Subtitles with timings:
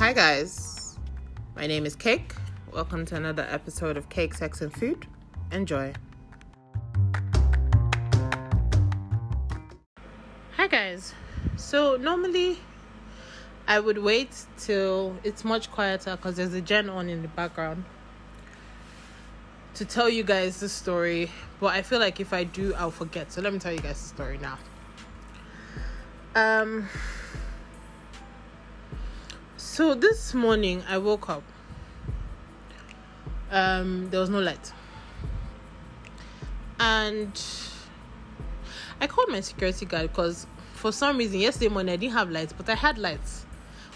[0.00, 0.96] Hi, guys.
[1.54, 2.32] My name is Cake.
[2.72, 5.06] Welcome to another episode of Cake, Sex, and Food.
[5.52, 5.92] Enjoy.
[10.56, 11.12] Hi, guys.
[11.56, 12.56] So, normally
[13.68, 17.84] I would wait till it's much quieter because there's a gen on in the background
[19.74, 21.30] to tell you guys the story.
[21.60, 23.30] But I feel like if I do, I'll forget.
[23.32, 24.56] So, let me tell you guys the story now.
[26.34, 26.88] Um,
[29.80, 31.42] so this morning I woke up.
[33.50, 34.74] Um, there was no light,
[36.78, 37.32] and
[39.00, 42.52] I called my security guard because for some reason yesterday morning I didn't have lights,
[42.52, 43.46] but I had lights,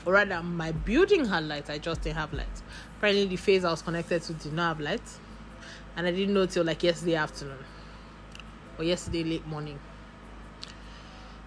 [0.07, 1.69] or rather my building had lights.
[1.69, 2.63] I just didn't have lights.
[2.97, 5.19] Apparently, the phase I was connected to did not have lights,
[5.99, 7.59] and I didn't know till like yesterday afternoon
[8.79, 9.79] or yesterday late morning.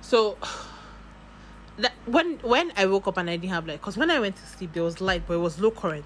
[0.02, 0.38] So
[2.08, 4.46] when when I woke up and I didn't have light, because when I went to
[4.46, 6.05] sleep there was light, but it was low current,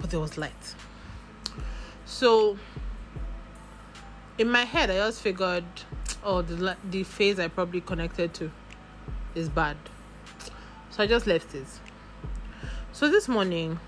[0.00, 0.74] but there was light.
[2.06, 2.56] So
[4.38, 5.64] in my head, I just figured,
[6.22, 8.50] oh, the the phase I probably connected to
[9.34, 9.76] is bad,
[10.90, 11.66] so I just left it.
[12.92, 13.80] So this morning,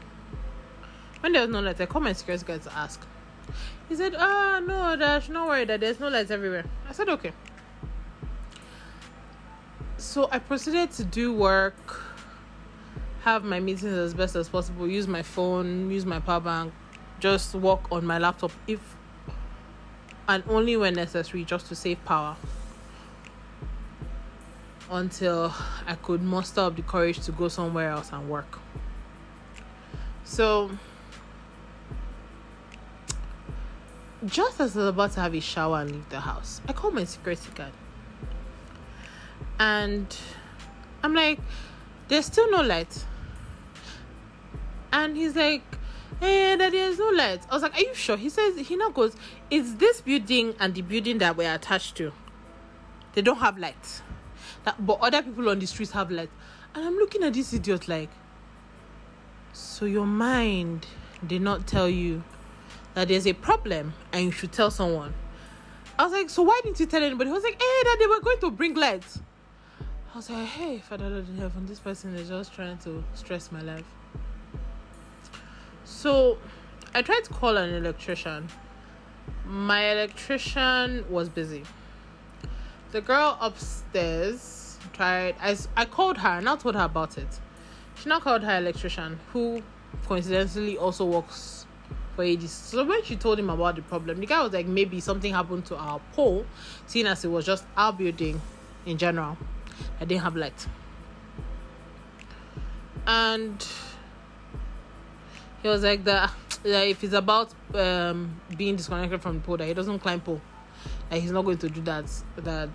[1.20, 3.00] when there was no light, I called my security guard to ask.
[3.88, 7.08] He said, "Ah, oh, no, Dash, no worry that there's no lights everywhere." I said,
[7.08, 7.32] "Okay."
[10.04, 12.02] So I proceeded to do work,
[13.22, 16.74] have my meetings as best as possible, use my phone, use my power bank,
[17.20, 18.80] just work on my laptop if
[20.28, 22.36] and only when necessary, just to save power
[24.90, 25.54] until
[25.86, 28.58] I could muster up the courage to go somewhere else and work.
[30.24, 30.70] So,
[34.24, 36.94] just as I was about to have a shower and leave the house, I called
[36.94, 37.72] my security guard
[39.58, 40.16] and
[41.02, 41.38] I'm like,
[42.08, 43.04] there's still no light.
[44.92, 45.62] And he's like,
[46.22, 47.40] eh, hey, that there's no light.
[47.50, 48.16] I was like, are you sure?
[48.16, 49.16] He says, he now goes,
[49.50, 52.12] it's this building and the building that we're attached to.
[53.14, 54.02] They don't have light.
[54.64, 56.30] That, but other people on the streets have light.
[56.74, 58.10] And I'm looking at this idiot like,
[59.52, 60.86] so your mind
[61.26, 62.24] did not tell you
[62.94, 65.14] that there's a problem and you should tell someone.
[65.98, 67.30] I was like, so why didn't you tell anybody?
[67.30, 69.20] He was like, hey, that they were going to bring lights.
[70.14, 73.50] I was like, hey, Father Lord in heaven, this person is just trying to stress
[73.50, 73.84] my life.
[75.84, 76.38] So
[76.94, 78.46] I tried to call an electrician.
[79.44, 81.64] My electrician was busy.
[82.92, 87.40] The girl upstairs tried, I, I called her and I told her about it.
[87.96, 89.64] She now called her electrician, who
[90.06, 91.66] coincidentally also works
[92.14, 92.46] for ADC.
[92.46, 95.66] So when she told him about the problem, the guy was like, maybe something happened
[95.66, 96.46] to our pole,
[96.86, 98.40] seeing as it was just our building
[98.86, 99.36] in general.
[100.00, 100.66] I didn't have light.
[103.06, 103.66] And
[105.62, 106.32] he was like that
[106.64, 110.40] like if it's about um, being disconnected from the pole that he doesn't climb pole
[111.10, 112.04] like he's not going to do that
[112.36, 112.68] that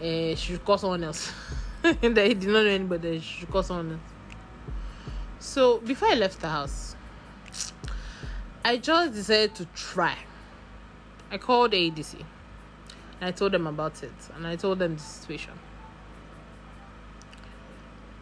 [0.00, 1.32] uh, she should call someone else.
[1.82, 4.00] That he did not know anybody she should call someone else.
[5.38, 6.96] So before i left the house
[8.64, 10.16] i just decided to try.
[11.30, 15.52] I called adc and i told them about it and i told them the situation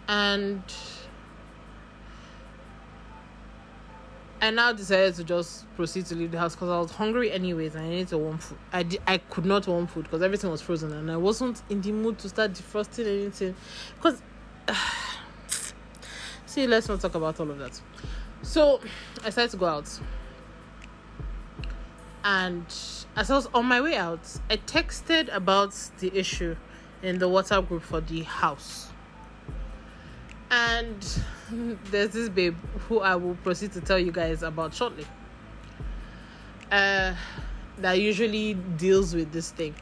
[0.09, 0.63] and
[4.45, 7.75] I now decided to just proceed to leave the house because I was hungry anyways
[7.77, 8.59] I needed to warm food.
[8.73, 11.81] I di- I could not warm food because everything was frozen and I wasn't in
[11.81, 13.55] the mood to start defrosting anything
[13.97, 14.21] because
[14.69, 14.75] uh,
[16.47, 17.81] see let's not talk about all of that.
[18.43, 18.81] So
[19.23, 19.89] I decided to go out
[22.23, 22.67] and
[23.17, 26.57] as I was on my way out, I texted about the issue
[27.03, 28.89] in the WhatsApp group for the house
[30.55, 31.19] and
[31.91, 32.57] there's this babe
[32.89, 35.07] who I will proceed to tell you guys about shortly.
[36.71, 37.15] Uh,
[37.79, 39.75] that usually deals with this thing.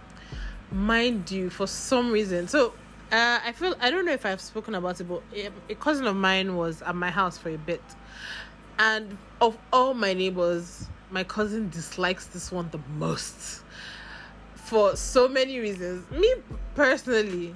[0.70, 2.72] Mind you, for some reason, so
[3.12, 5.22] uh, I feel I don't know if I've spoken about it, but
[5.68, 7.82] a cousin of mine was at my house for a bit,
[8.78, 13.62] and of all my neighbors, my cousin dislikes this one the most
[14.54, 16.10] for so many reasons.
[16.10, 16.34] Me
[16.74, 17.54] personally,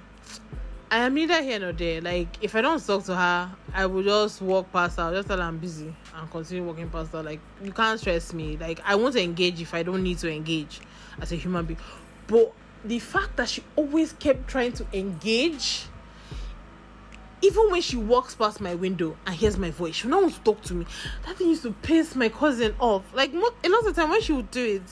[0.89, 2.01] I am neither here nor there.
[2.01, 5.39] Like, if I don't talk to her, I will just walk past her, just tell
[5.39, 7.25] her I'm busy and continue walking past her.
[7.25, 8.57] Like, you can't stress me.
[8.57, 10.81] Like, I want to engage if I don't need to engage
[11.21, 11.81] as a human being.
[12.29, 12.53] But
[12.85, 15.87] the fact that she always kept trying to engage,
[17.43, 20.41] even when she walks past my window and hears my voice, she not want to
[20.43, 20.87] talk to me.
[21.27, 23.03] That thing used to piss my cousin off.
[23.13, 24.83] Like, a lot of the time when she would do it,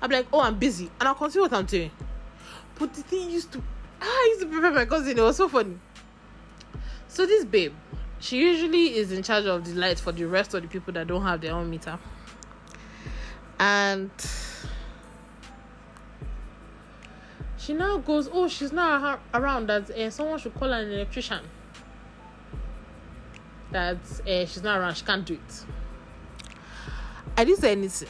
[0.00, 0.92] I'd be like, oh, I'm busy.
[1.00, 1.90] And I'll continue what I'm doing.
[2.78, 3.62] But the thing used to
[4.00, 5.18] I used to prepare my cousin.
[5.18, 5.78] It was so funny.
[7.08, 7.74] So this babe,
[8.18, 11.06] she usually is in charge of the lights for the rest of the people that
[11.06, 11.98] don't have their own meter.
[13.58, 14.10] And
[17.58, 19.66] she now goes, Oh, she's not around.
[19.68, 21.40] That uh, someone should call an electrician.
[23.70, 24.94] That uh, she's not around.
[24.94, 25.64] She can't do it.
[27.36, 28.08] I didn't say anything.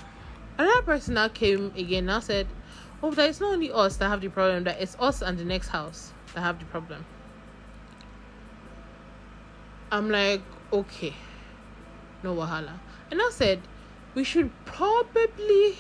[0.57, 2.47] Another person now came again now said,
[3.03, 5.45] Oh, that it's not only us that have the problem, that it's us and the
[5.45, 7.05] next house that have the problem.
[9.91, 10.43] I'm like,
[10.73, 11.15] okay,
[12.23, 12.79] no wahala.
[13.11, 13.61] And I said,
[14.15, 15.79] we should probably,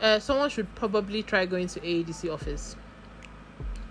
[0.00, 2.76] uh, someone should probably try going to AADC office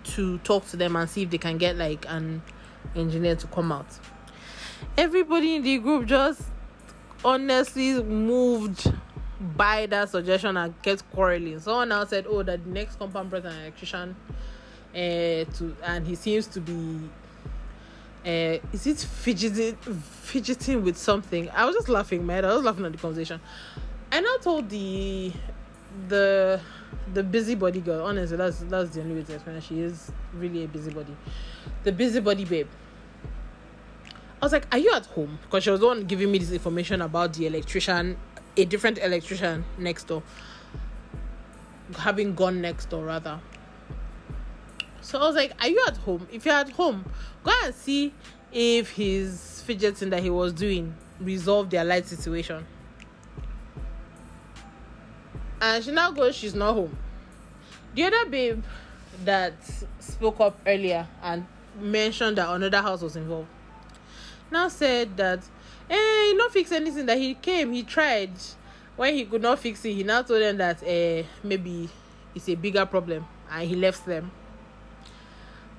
[0.04, 2.42] to talk to them and see if they can get like an
[2.96, 3.88] engineer to come out.
[4.98, 6.44] Everybody in the group just
[7.24, 8.92] honestly moved
[9.42, 11.60] by that suggestion and kept quarreling.
[11.60, 14.16] Someone now said, "Oh, that the next compound an electrician,
[14.94, 17.10] uh, to and he seems to be,
[18.26, 22.46] uh, is it fidgeting, fidgeting with something?" I was just laughing, man.
[22.46, 23.42] I was laughing at the conversation.
[24.14, 25.32] And I told the,
[26.10, 26.60] the,
[27.14, 28.06] the busybody girl.
[28.06, 29.56] Honestly, that's that's the only way to explain.
[29.56, 29.64] It.
[29.64, 31.16] She is really a busybody,
[31.84, 32.68] the busybody babe.
[34.42, 36.52] I was like, "Are you at home?" Because she was the one giving me this
[36.52, 38.18] information about the electrician,
[38.58, 40.24] a different electrician next door,
[41.98, 43.40] having gone next door rather.
[45.02, 46.28] So I was like, "Are you at home?
[46.32, 47.06] If you're at home,
[47.44, 48.14] go and see
[48.52, 52.66] if his fidgeting that he was doing resolved their light situation."
[55.62, 56.98] And she now goes, "She's not home."
[57.96, 58.64] The other babe
[59.26, 59.54] that
[60.00, 61.46] spoke up earlier and
[61.80, 63.48] mentioned that another house was involved
[64.52, 65.40] now said that
[65.92, 68.32] eh, he not fix anything that he came he tried
[68.96, 71.90] when he could not fix it he now told them that eh, maybe
[72.34, 74.32] it's a bigger problem and he left them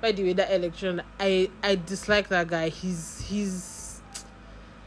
[0.00, 4.00] by the way that election i i dislike that guy he's he's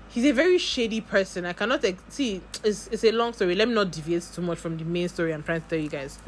[0.09, 3.67] he's a very shady person i cannot ex- see it's, it's a long story let
[3.67, 6.19] me not deviate too much from the main story i'm trying to tell you guys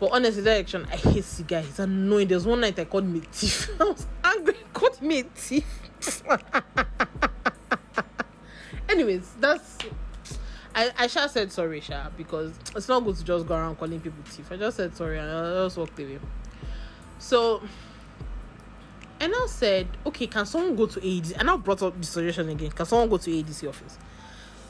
[0.00, 1.62] but honestly, that election, I hate the guy.
[1.62, 2.28] He's annoying.
[2.28, 3.70] There was one night I called me thief.
[3.80, 4.56] I was angry.
[4.72, 5.64] Called me thief.
[8.94, 9.78] Anyways, that's
[10.72, 14.00] I, I shall said sorry, Sha, because it's not good to just go around calling
[14.00, 14.52] people thief.
[14.52, 16.20] I just said sorry and I just walked away.
[17.18, 17.60] So
[19.20, 21.34] I now said, okay, can someone go to ADC?
[21.40, 22.70] I now brought up the suggestion again.
[22.70, 23.98] Can someone go to ADC office?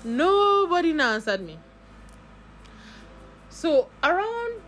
[0.05, 1.59] Nobody now answered me.
[3.51, 4.63] So around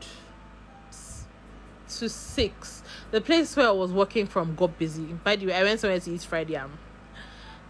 [0.90, 5.04] to six, the place where I was working from got busy.
[5.24, 6.78] By the way, I went somewhere to eat fried yam.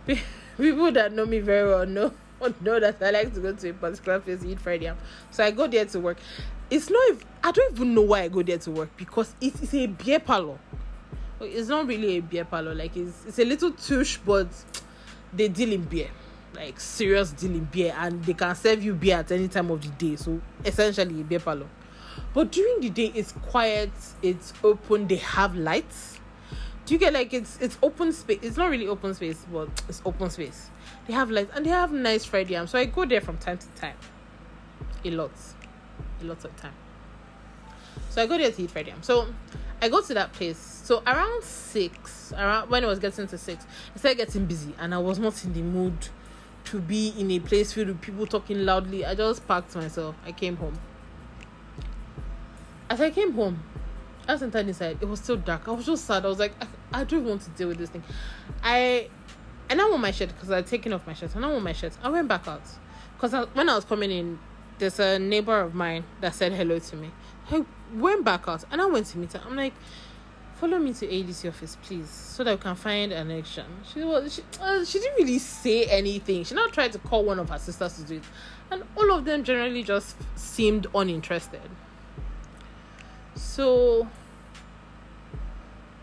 [0.09, 0.19] Um.
[0.57, 2.13] People that know me very well know
[2.61, 4.97] know that I like to go to a particular place to eat fried yam.
[5.31, 6.19] So I go there to work.
[6.71, 7.03] It's not.
[7.11, 9.87] If, I don't even know why I go there to work because it is a
[9.87, 10.59] beer parlor.
[11.41, 12.75] It's not really a beer parlor.
[12.75, 14.49] Like it's it's a little touche, but
[15.33, 16.09] they deal in beer,
[16.55, 19.83] like serious deal in beer, and they can serve you beer at any time of
[19.83, 20.17] the day.
[20.17, 21.69] So essentially, a beer parlor.
[22.35, 23.91] But during the day, it's quiet,
[24.23, 26.19] it's open, they have lights.
[26.87, 28.39] Do you get like it's it's open space?
[28.43, 30.71] It's not really open space, but it's open space.
[31.09, 32.69] They have lights and they have nice fried yam.
[32.69, 33.97] So I go there from time to time.
[35.05, 35.33] A lot.
[36.21, 36.75] A lot of time.
[38.09, 39.03] So I go there to eat fried yam.
[39.03, 39.27] So
[39.83, 40.59] I go to that place.
[40.85, 44.95] So around six, around when it was getting to six, it started getting busy and
[44.95, 46.09] I was not in the mood
[46.67, 49.05] to be in a place filled with people talking loudly.
[49.05, 50.15] I just packed myself.
[50.25, 50.79] I came home.
[52.89, 53.61] As I came home,
[54.29, 55.69] as I entered inside, it was still dark.
[55.69, 56.25] I was just sad.
[56.25, 58.03] I was like, I, I don't want to deal with this thing.
[58.63, 59.09] I
[59.69, 61.35] and I want my shirt because I would taken off my shirt.
[61.35, 61.93] And I want my shirt.
[62.03, 62.63] I went back out
[63.15, 64.39] because when I was coming in,
[64.79, 67.11] there's a neighbor of mine that said hello to me.
[67.51, 67.65] I
[67.95, 69.43] went back out and I went to meet her.
[69.45, 69.73] I'm like,
[70.57, 73.67] follow me to ADC office, please, so that we can find an election.
[73.93, 76.45] She was she, uh, she didn't really say anything.
[76.45, 78.25] She now tried to call one of her sisters to do it,
[78.71, 81.69] and all of them generally just seemed uninterested.
[83.57, 84.07] So,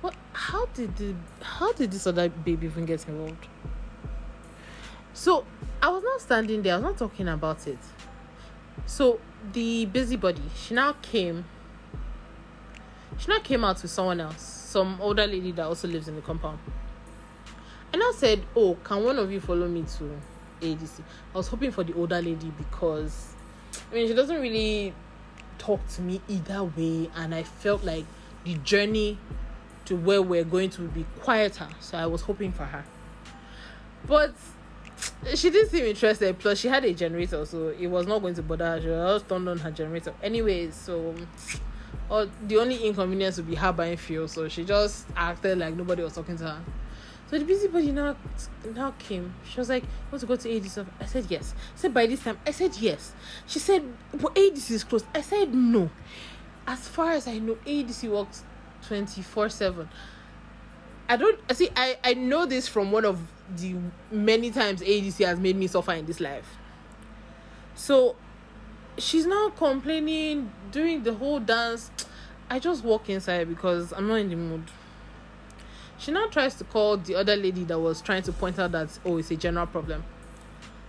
[0.01, 0.15] what?
[0.31, 3.47] How did the how did this other baby even get involved?
[5.13, 5.45] So
[5.79, 6.73] I was not standing there.
[6.73, 7.77] I was not talking about it.
[8.87, 9.19] So
[9.51, 11.45] the busybody, she now came.
[13.19, 16.21] She now came out with someone else, some older lady that also lives in the
[16.23, 16.57] compound.
[17.93, 20.19] And I said, "Oh, can one of you follow me to
[20.59, 21.03] ADC?"
[21.35, 23.35] I was hoping for the older lady because,
[23.91, 24.95] I mean, she doesn't really
[25.63, 28.05] talk to me either way, and I felt like
[28.43, 29.17] the journey
[29.85, 31.67] to where we're going to be quieter.
[31.79, 32.83] So I was hoping for her,
[34.05, 34.33] but
[35.35, 36.37] she didn't seem interested.
[36.39, 38.81] Plus, she had a generator, so it was not going to bother her.
[38.81, 40.13] She just turned on her generator.
[40.21, 41.15] Anyways, so
[42.09, 44.27] or the only inconvenience would be her buying fuel.
[44.27, 46.61] So she just acted like nobody was talking to her.
[47.29, 48.15] So the busybody now
[48.75, 49.33] now came.
[49.49, 51.53] She was like, "Want to go to ADC?" I said yes.
[51.75, 52.37] I said by this time.
[52.45, 53.13] I said yes.
[53.47, 55.89] She said, "But ADC is closed." I said no.
[56.67, 58.43] As far as I know, ADC works
[58.85, 59.89] twenty four seven.
[61.09, 63.19] I don't I see I, I know this from one of
[63.57, 63.75] the
[64.11, 66.57] many times ADC has made me suffer in this life.
[67.75, 68.15] So
[68.97, 71.91] she's now complaining, doing the whole dance.
[72.49, 74.63] I just walk inside because I'm not in the mood.
[76.03, 78.89] She now tries to call the other lady that was trying to point out that
[79.05, 80.03] oh it's a general problem.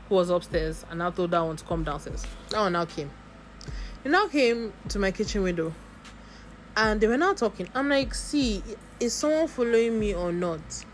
[0.08, 2.26] Who was upstairs and I told that one to come downstairs.
[2.48, 3.12] That one now came.
[4.02, 5.72] He now came to my kitchen window
[6.76, 7.68] and they were now talking.
[7.76, 8.60] I'm like, see,
[8.98, 10.84] is someone following me or not?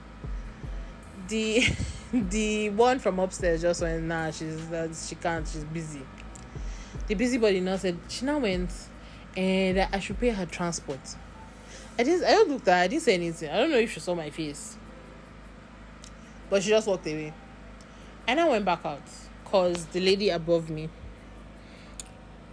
[1.28, 1.64] The
[2.12, 6.02] the one from upstairs just went, nah, she's uh, she can't, she's busy.
[7.06, 8.70] The busybody now said she now went
[9.34, 11.00] and I should pay her transport.
[12.00, 13.50] I didn't I looked at her, I didn't say anything.
[13.50, 14.78] I don't know if she saw my face.
[16.48, 17.34] But she just walked away.
[18.26, 19.02] And I went back out
[19.44, 20.88] because the lady above me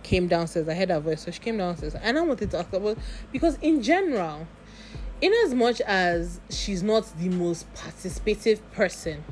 [0.03, 0.67] came downstairs.
[0.67, 1.95] I heard her voice, so she came downstairs.
[1.95, 2.97] And I wanted to ask her about
[3.31, 4.47] because in general,
[5.21, 9.23] in as much as she's not the most participative person,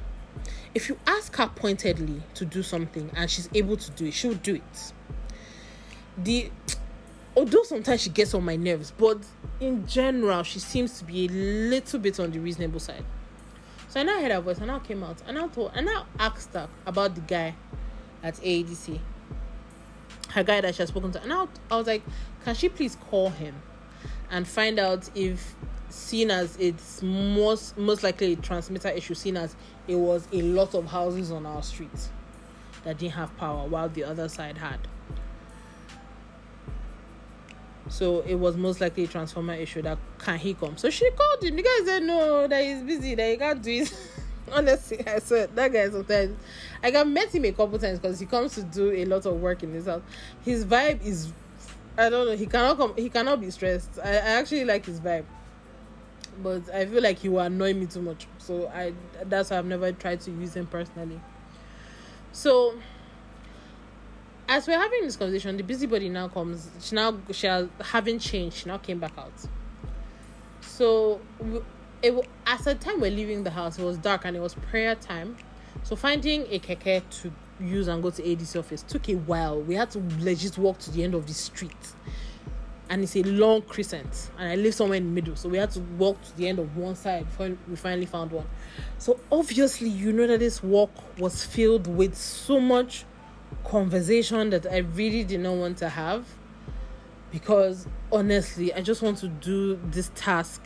[0.74, 4.34] if you ask her pointedly to do something and she's able to do it, she'll
[4.36, 4.94] do it.
[6.18, 6.52] The
[7.36, 9.20] although sometimes she gets on my nerves, but
[9.60, 13.04] in general, she seems to be a little bit on the reasonable side.
[13.90, 16.04] So I now heard her voice and I came out and I told and I
[16.20, 17.56] asked her about the guy
[18.24, 19.00] at AADC.
[20.30, 21.22] Her guy that she had spoken to.
[21.22, 22.04] And I, I was like,
[22.44, 23.56] can she please call him
[24.30, 25.56] and find out if
[25.90, 29.56] seen as it's most most likely a transmitter issue, seen as
[29.88, 32.10] it was a lot of houses on our streets
[32.84, 34.80] that didn't have power while the other side had.
[37.90, 40.78] So it was most likely a transformer issue that can he come?
[40.78, 41.56] So she called him.
[41.56, 43.94] The guy said no, that he's busy, that he can't do it.
[44.52, 46.38] Honestly, I swear that guy sometimes
[46.84, 49.36] I got met him a couple times because he comes to do a lot of
[49.40, 50.02] work in his house.
[50.44, 51.32] His vibe is
[51.98, 54.00] I don't know, he cannot come he cannot be stressed.
[54.04, 55.26] I, I actually like his vibe.
[56.44, 58.28] But I feel like he will annoy me too much.
[58.40, 61.20] So I that's why I've never tried to use him personally.
[62.32, 62.76] So
[64.48, 66.70] as we're having this conversation, the busybody now comes.
[66.82, 68.58] She now she has having changed.
[68.58, 69.34] She now came back out.
[70.62, 71.20] So
[72.02, 72.14] it
[72.46, 75.38] at the time we're leaving the house, it was dark and it was prayer time.
[75.84, 79.62] So finding a keke to use and go to ADC office took a while.
[79.62, 81.94] We had to legit walk to the end of the street,
[82.90, 84.32] and it's a long crescent.
[84.38, 86.60] And I live somewhere in the middle, so we had to walk to the end
[86.60, 88.48] of one side before we finally found one.
[88.98, 93.06] So obviously, you know that this walk was filled with so much
[93.64, 96.26] conversation that I really did not want to have
[97.32, 100.62] because honestly, I just want to do this task,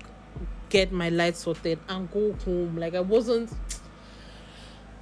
[0.70, 2.78] get my light sorted, and go home.
[2.78, 3.52] Like I wasn't.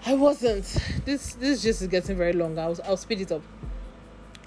[0.05, 0.63] I wasn't.
[1.03, 2.57] This this just is getting very long.
[2.57, 3.41] I'll I'll speed it up.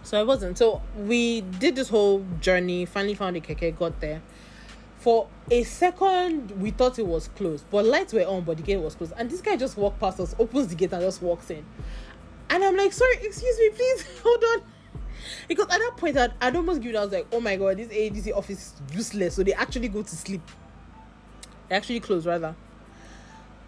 [0.02, 0.56] So I wasn't.
[0.56, 2.86] So we did this whole journey.
[2.86, 3.76] Finally found the keke.
[3.76, 4.22] Got there.
[5.00, 8.76] For a second, we thought it was closed, but lights were on, but the gate
[8.76, 9.14] was closed.
[9.16, 11.64] And this guy just walked past us, opens the gate, and just walks in.
[12.50, 14.62] And I'm like, sorry, excuse me, please hold on.
[15.46, 17.88] Because at that point, I'd, I'd almost given I was like, oh my god, this
[17.88, 19.36] ADC office is useless.
[19.36, 20.42] So they actually go to sleep.
[21.68, 22.54] They actually close rather.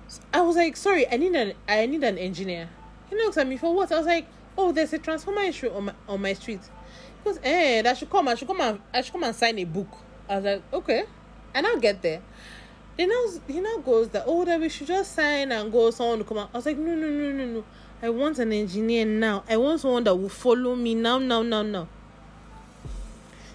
[0.09, 2.69] So I was like, sorry, I need an I need an engineer.
[3.09, 3.93] He looks at me for what?
[3.93, 4.27] I was like,
[4.59, 6.61] oh, there's a transformer issue on my on my street.
[6.63, 8.29] He goes, eh, that should come.
[8.29, 9.89] I should come and I should come and sign a book.
[10.29, 11.05] I was like, okay,
[11.55, 12.23] and I'll get there.
[12.97, 16.19] Then now he now goes that oh that we should just sign and go someone
[16.19, 16.51] to come out.
[16.53, 17.65] I was like, no, no, no, no, no.
[18.03, 19.45] I want an engineer now.
[19.49, 21.87] I want someone that will follow me now, now, now, now.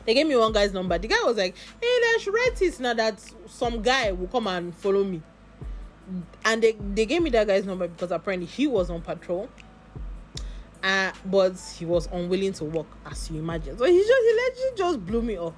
[0.05, 0.97] They gave me one guy's number.
[0.97, 4.73] The guy was like, hey, let's write it now that some guy will come and
[4.73, 5.21] follow me.
[6.45, 9.49] And they, they gave me that guy's number because apparently he was on patrol.
[10.81, 13.77] Uh, but he was unwilling to work, as you imagine.
[13.77, 15.55] So he just he literally just blew me off.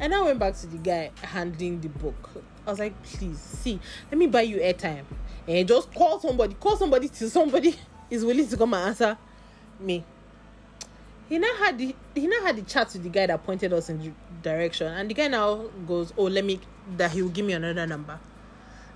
[0.00, 2.30] And I went back to the guy handling the book.
[2.66, 3.78] I was like, please, see,
[4.10, 5.04] let me buy you airtime.
[5.46, 7.76] And just call somebody, call somebody till somebody
[8.10, 9.16] is willing to come and answer
[9.80, 10.04] me.
[11.28, 13.90] He now had the he now had the chat with the guy that pointed us
[13.90, 14.12] in the
[14.42, 16.60] direction, and the guy now goes, "Oh, let me
[16.96, 18.18] that he will give me another number."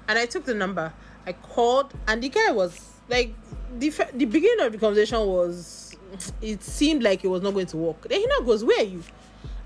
[0.08, 0.92] And I took the number.
[1.26, 3.34] I called, and the guy was like,
[3.78, 5.96] the the beginning of the conversation was,
[6.40, 8.08] it seemed like it was not going to work.
[8.08, 9.02] Then he now goes, "Where are you?"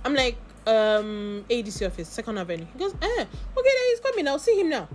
[0.05, 0.37] I'm like,
[0.67, 2.67] um, ADC office, Second Avenue.
[2.73, 4.27] He goes, "Eh, okay, then he's coming.
[4.29, 4.89] I'll see him now."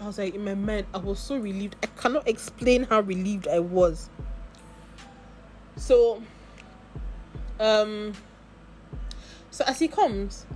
[0.00, 1.76] I was like, in my mind, I was so relieved.
[1.82, 4.08] I cannot explain how relieved I was.
[5.76, 6.22] So,
[7.58, 8.14] um,
[9.50, 10.46] so as he comes,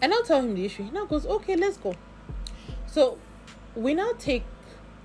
[0.00, 0.84] and I'll tell him the issue.
[0.84, 1.94] He now goes, okay, let's go.
[2.86, 3.18] So,
[3.74, 4.44] we now take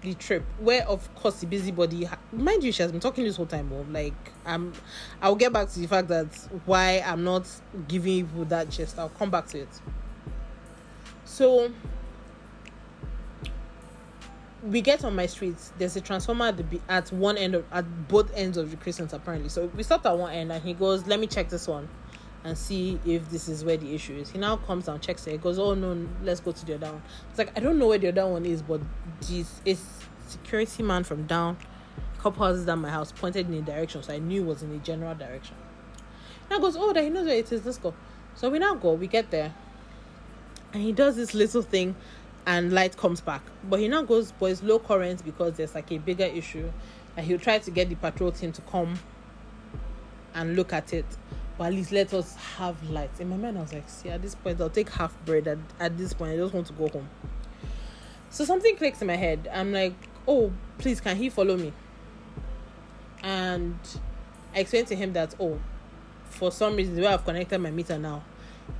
[0.01, 3.47] the trip where of course the busybody mind you she has been talking this whole
[3.47, 4.13] time of like
[4.45, 4.71] i'm
[5.23, 6.27] i'll get back to the fact that
[6.65, 7.47] why i'm not
[7.87, 9.81] giving you that gist i'll come back to it
[11.25, 11.71] so
[14.63, 16.53] we get on my street there's a transformer
[16.89, 19.49] at one end of at both ends of the crescent apparently.
[19.49, 21.87] So we stopped at one end and he goes let me check this one
[22.43, 24.29] and see if this is where the issue is.
[24.29, 25.31] He now comes and checks it.
[25.31, 27.03] He goes oh no let's go to the other one.
[27.29, 28.81] It's like i don't know where the other one is but
[29.21, 29.83] this is
[30.27, 31.55] security man from down
[32.17, 34.63] a couple houses down my house pointed in a direction so i knew it was
[34.63, 35.55] in a general direction.
[36.49, 37.65] Now goes oh that he knows where it is.
[37.65, 37.93] Let's go.
[38.33, 39.53] So we now go we get there
[40.73, 41.95] and he does this little thing
[42.47, 43.41] and light comes back.
[43.69, 46.71] But he now goes, but it's low current because there's like a bigger issue.
[47.15, 48.97] And he'll try to get the patrol team to come
[50.33, 51.05] and look at it.
[51.57, 53.09] But at least let us have light.
[53.19, 55.47] In my mind, I was like, see, at this point, I'll take half bread.
[55.47, 57.09] At, at this point, I just want to go home.
[58.29, 59.49] So something clicks in my head.
[59.51, 61.73] I'm like, oh, please, can he follow me?
[63.23, 63.77] And
[64.55, 65.59] I explained to him that, oh,
[66.29, 68.23] for some reason, the way I've connected my meter now,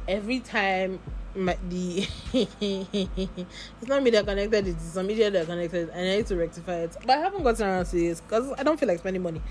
[0.07, 1.00] every time
[1.38, 6.36] my the it's not media connected it's some media that connected and I need to
[6.36, 6.96] rectify it.
[7.01, 9.41] But I haven't gotten around to this because I don't feel like spending money.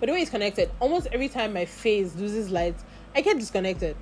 [0.00, 2.76] But the way it's connected almost every time my face loses light
[3.14, 3.96] I get disconnected.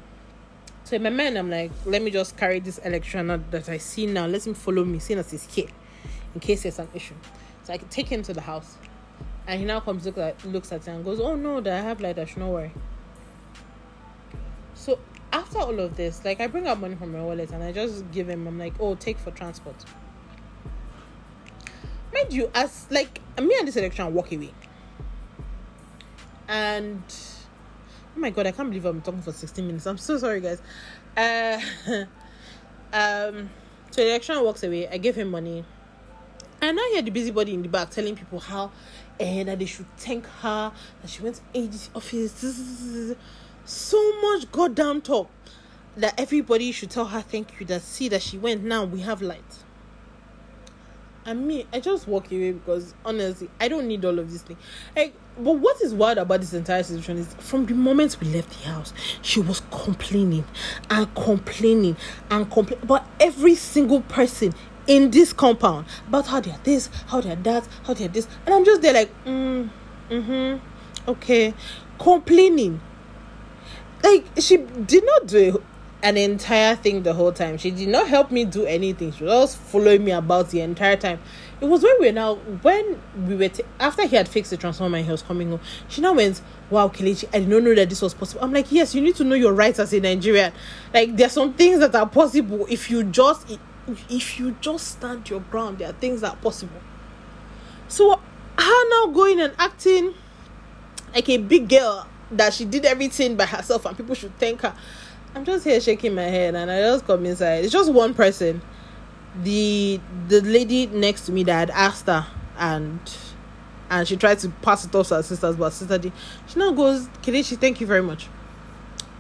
[0.85, 4.06] So in my mind I'm like let me just carry this electron that I see
[4.06, 4.26] now.
[4.26, 5.68] Let him follow me seeing as he's here
[6.35, 7.14] in case there's an issue.
[7.64, 8.76] So I can take him to the house
[9.47, 11.80] and he now comes look at looks at it and goes oh no that I
[11.80, 12.73] have light I should not worry
[15.32, 18.10] after all of this, like I bring out money from my wallet and I just
[18.10, 19.76] give him, I'm like, oh, take for transport.
[22.12, 24.52] Mind you, as like me and this electrician walk away.
[26.49, 29.87] And oh my god, I can't believe I'm talking for 16 minutes.
[29.87, 30.60] I'm so sorry, guys.
[31.16, 31.60] Uh,
[32.92, 33.50] um,
[33.90, 34.88] so the electrician walks away.
[34.88, 35.64] I give him money.
[36.62, 38.70] And I hear the busybody in the back telling people how
[39.18, 43.16] and that they should thank her that she went to ADC office
[43.64, 45.31] so much goddamn talk
[45.96, 49.23] that everybody should tell her thank you that see that she went now we have
[49.23, 49.64] light.
[51.27, 54.57] And me i just walk away because honestly i don't need all of this thing.
[54.96, 58.51] Like but what is wild about this entire situation is from the moment we left
[58.51, 58.92] the house
[59.23, 60.44] she was complaining
[60.88, 61.96] and complaining
[62.31, 64.55] and complaining but every single person
[64.87, 68.27] in this compound about how they're this how they're that how they're this.
[68.46, 69.68] And i'm just there like mm,
[70.09, 70.66] mm-hmm
[71.11, 71.55] okay.
[71.99, 72.81] Complaining
[74.02, 75.62] like she did not do
[76.02, 77.58] an entire thing the whole time.
[77.58, 79.12] She did not help me do anything.
[79.12, 81.20] She was following me about the entire time.
[81.60, 84.56] It was when we were now when we were t- after he had fixed the
[84.56, 85.60] transformer and he was coming home.
[85.88, 88.72] She now went, "Wow, Kelechi, I did not know that this was possible." I'm like,
[88.72, 90.52] "Yes, you need to know your rights as a Nigerian.
[90.94, 93.58] Like there's some things that are possible if you just
[94.08, 95.78] if you just stand your ground.
[95.78, 96.80] There are things that are possible."
[97.88, 98.20] So
[98.58, 100.14] her now going and acting
[101.14, 104.75] like a big girl that she did everything by herself and people should thank her.
[105.35, 107.64] I'm just here shaking my head and I just come inside.
[107.64, 108.62] It's just one person.
[109.43, 112.27] The the lady next to me that had asked her
[112.59, 112.99] and
[113.90, 116.12] and she tried to pass it off to her sisters, but sister did.
[116.47, 118.29] She now goes, Kelechi, thank you very much.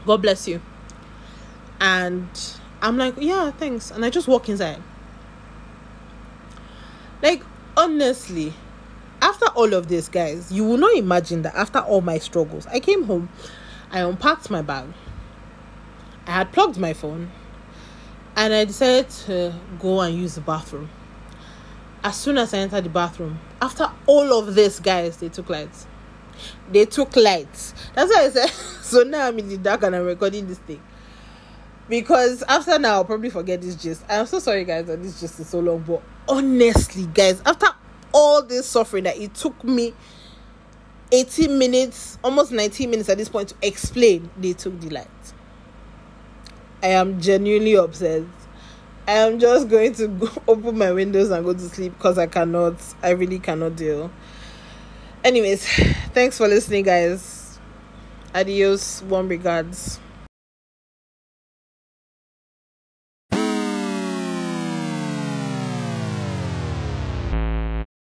[0.06, 0.62] God bless you.
[1.80, 2.28] And
[2.80, 3.90] I'm like, yeah, thanks.
[3.90, 4.80] And I just walk inside.
[7.20, 7.42] Like,
[7.76, 8.54] honestly,
[9.54, 13.04] all of this, guys, you will not imagine that after all my struggles, I came
[13.04, 13.28] home,
[13.90, 14.88] I unpacked my bag,
[16.26, 17.30] I had plugged my phone,
[18.36, 20.88] and I decided to go and use the bathroom.
[22.02, 25.86] As soon as I entered the bathroom, after all of this, guys, they took lights.
[26.70, 27.74] They took lights.
[27.94, 28.48] That's why I said,
[28.82, 30.82] so now I'm in the dark and I'm recording this thing.
[31.88, 34.04] Because after now, I'll probably forget this gist.
[34.08, 35.80] I'm so sorry, guys, that this gist is so long.
[35.80, 37.66] But honestly, guys, after
[38.50, 39.94] this suffering that it took me
[41.12, 45.08] 18 minutes, almost 19 minutes at this point to explain, they took the light.
[46.82, 48.22] I am genuinely upset.
[49.06, 52.26] I am just going to go open my windows and go to sleep because I
[52.26, 54.10] cannot, I really cannot deal.
[55.24, 55.66] Anyways,
[56.14, 57.58] thanks for listening, guys.
[58.34, 59.98] Adios, warm regards.